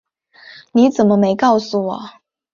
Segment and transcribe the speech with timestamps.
[0.71, 1.99] 你怎么没告诉我